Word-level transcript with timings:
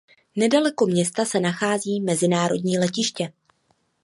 Nedaleko 0.35 0.85
města 0.85 1.25
se 1.25 1.39
nachází 1.39 1.99
mezinárodní 2.01 2.79
letiště. 2.79 3.33